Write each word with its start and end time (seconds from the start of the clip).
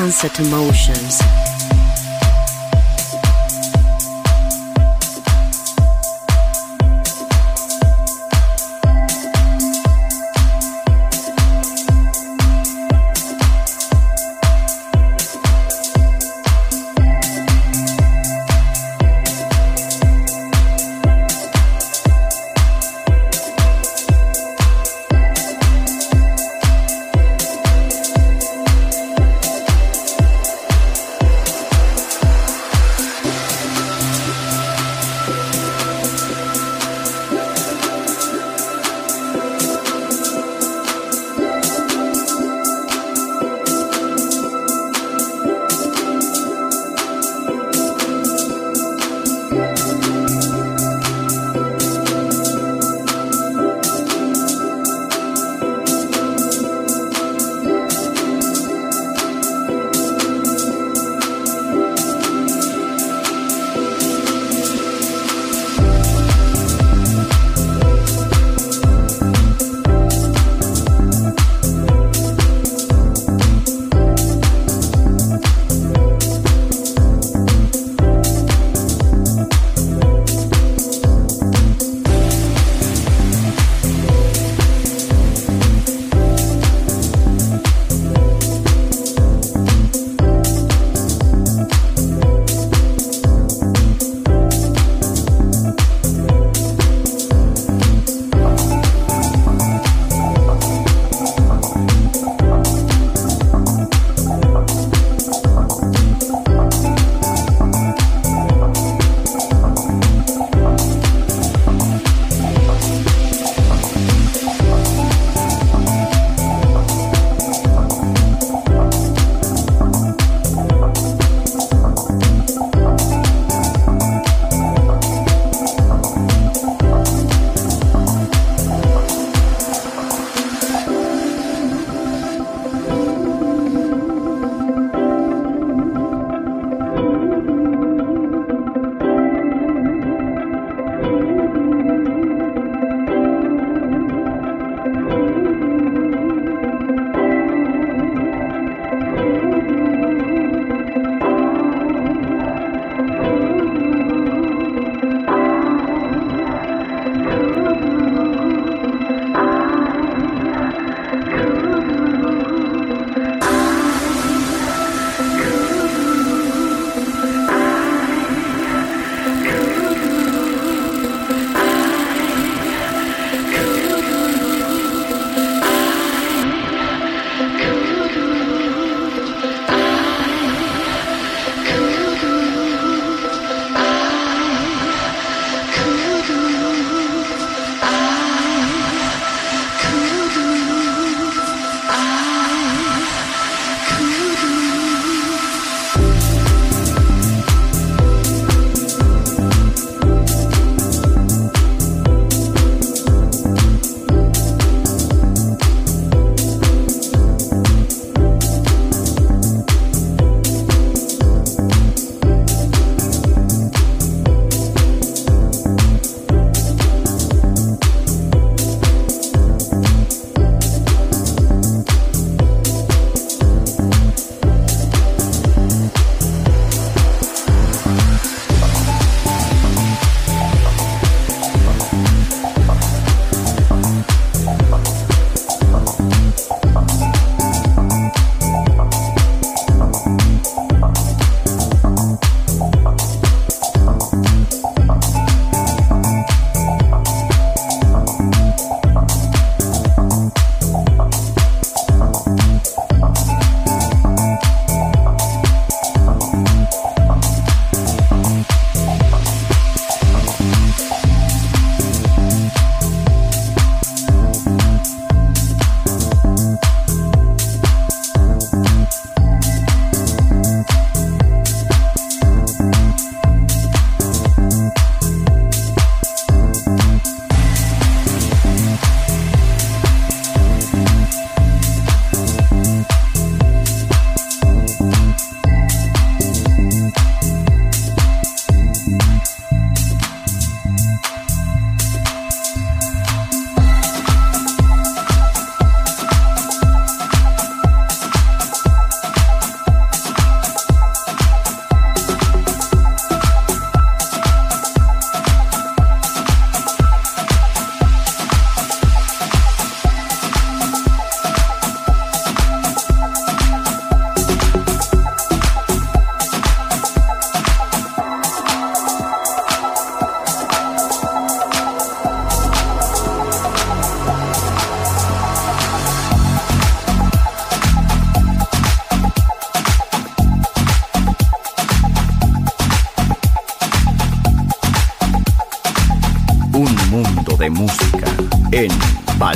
Sunset 0.00 0.40
Emotions. 0.40 1.49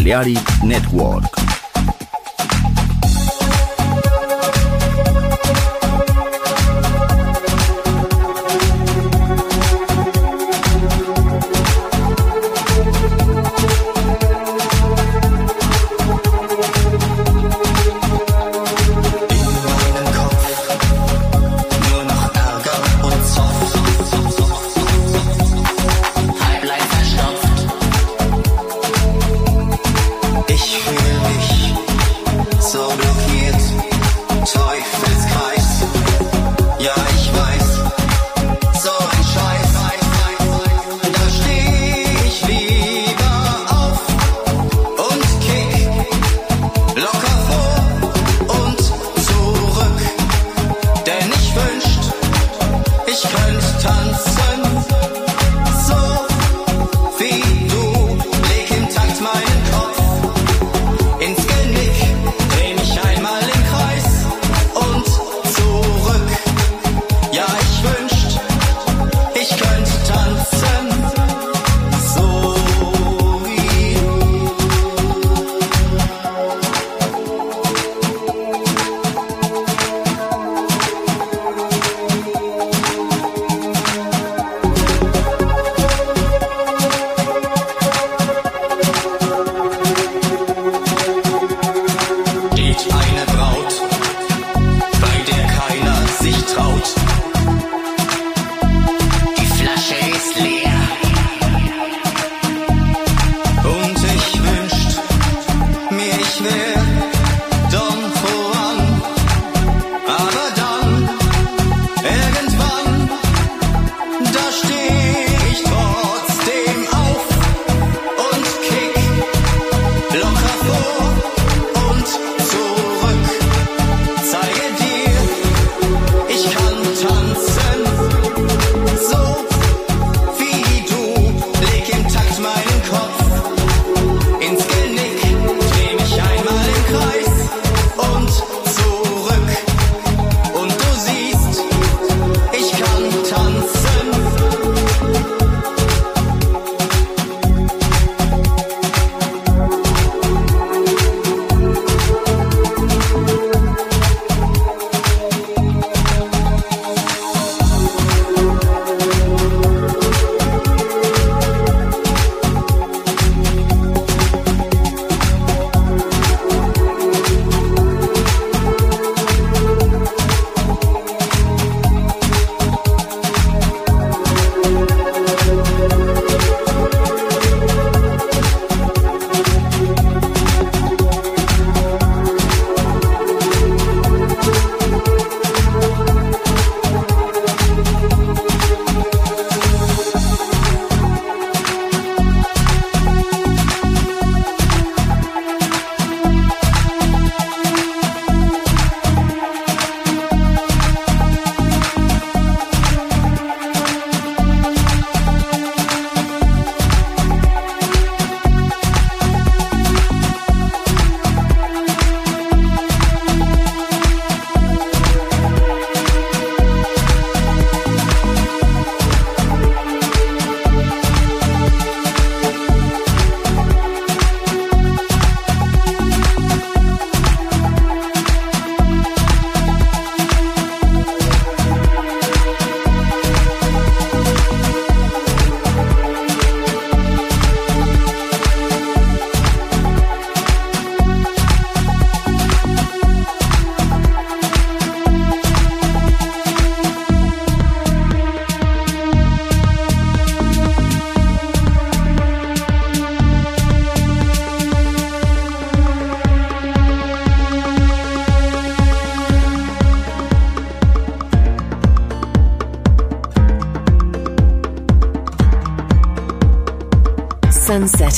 Balearic 0.05 0.63
Network. 0.63 1.34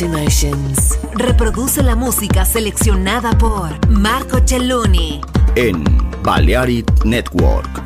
Emotions. 0.02 0.98
Reproduce 1.14 1.82
la 1.82 1.94
música 1.96 2.44
seleccionada 2.44 3.36
por 3.38 3.88
Marco 3.88 4.38
Celloni. 4.44 5.20
En 5.54 5.84
Balearic 6.22 7.04
Network. 7.04 7.85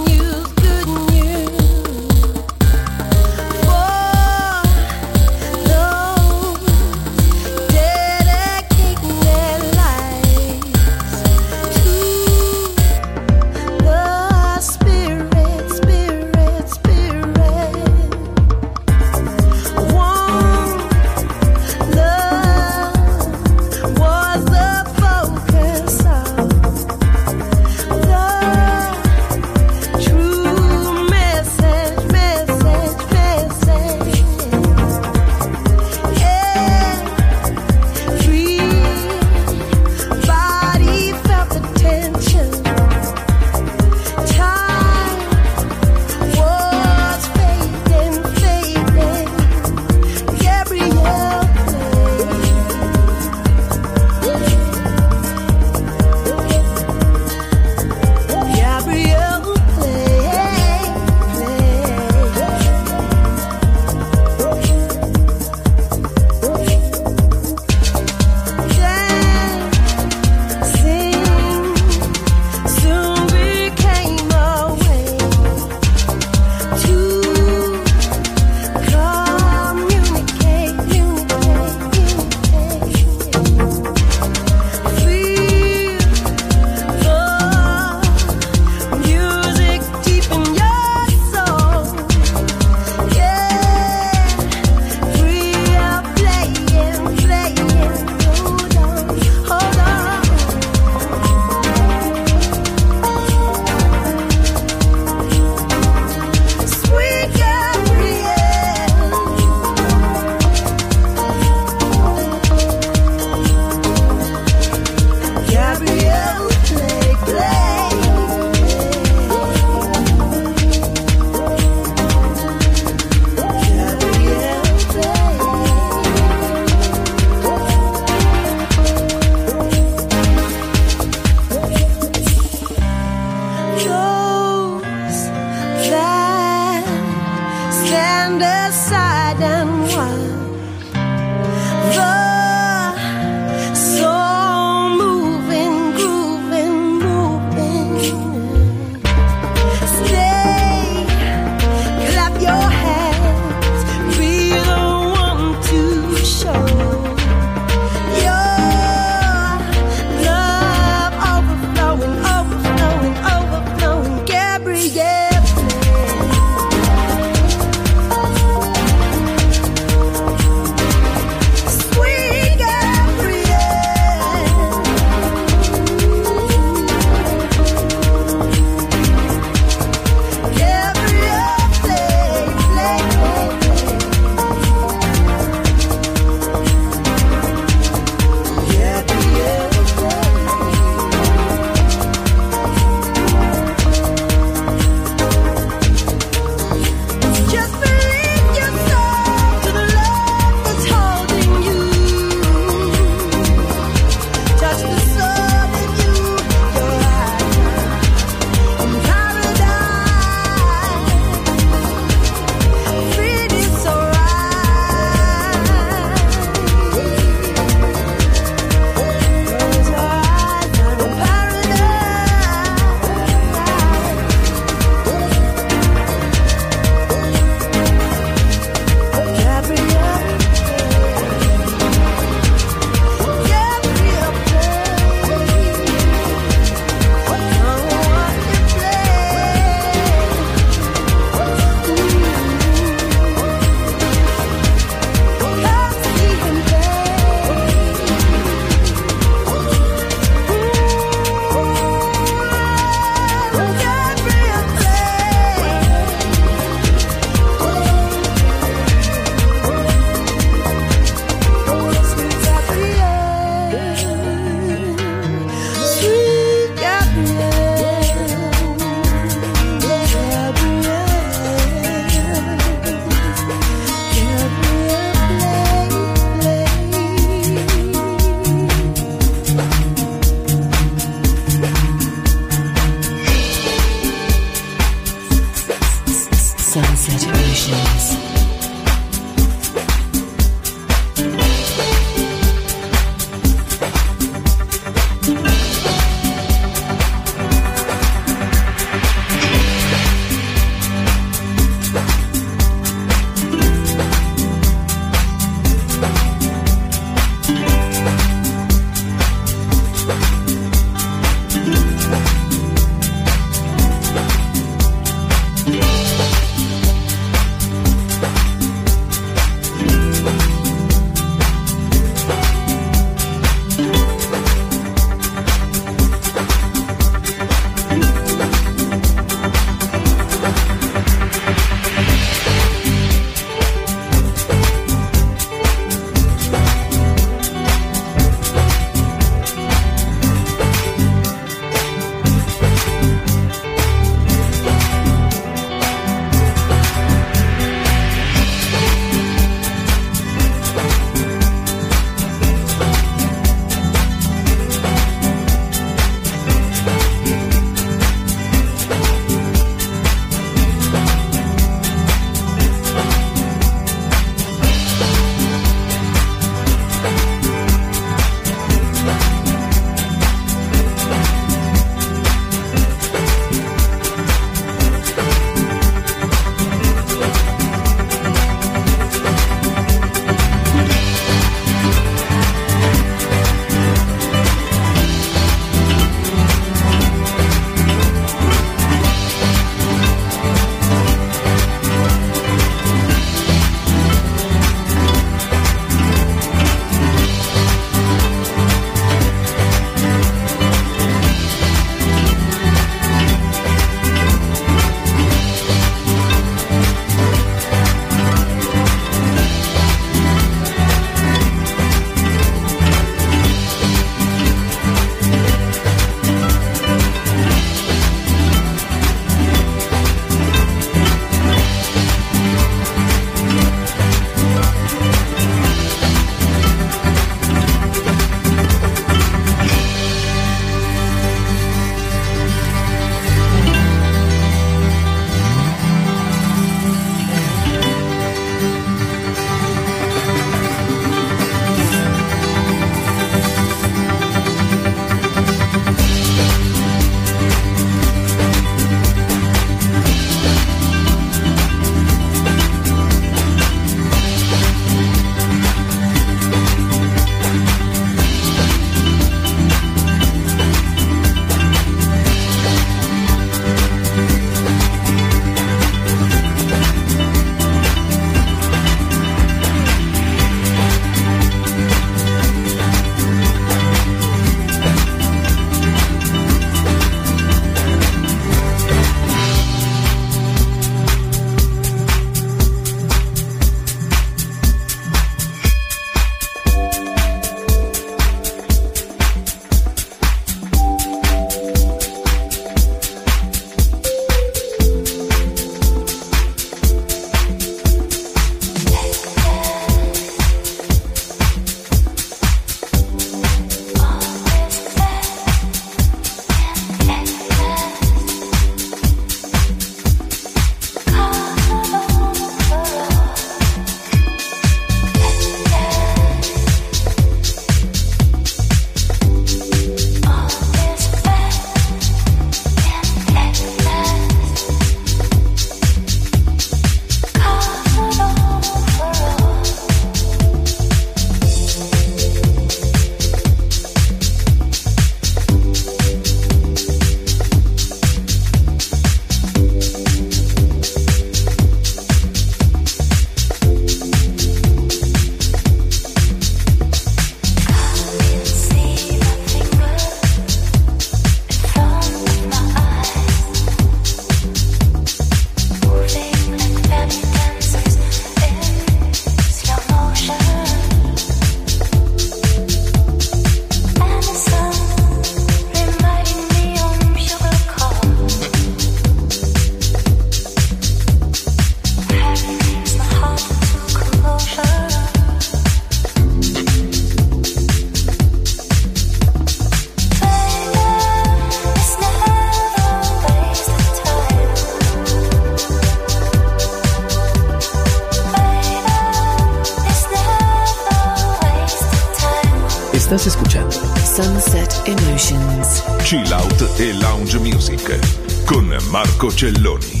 Estás 593.11 593.27
escuchando 593.27 593.75
Sunset 594.05 594.73
Emotions. 594.85 595.83
Chill 596.05 596.31
Out 596.31 596.79
e 596.79 596.93
Lounge 596.93 597.37
Music 597.39 597.99
con 598.45 598.69
Marco 598.89 599.29
Celloni. 599.29 600.00